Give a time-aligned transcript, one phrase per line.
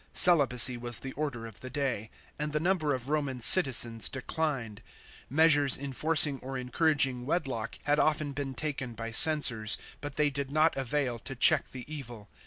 [0.13, 2.09] Celibacy was the order of the day,
[2.39, 4.81] and the number of Roman citizens declined.
[5.29, 10.75] Measures enforcing or encouraging wedlock had often been taken by censors, but they did not
[10.75, 12.29] avail to check the evil.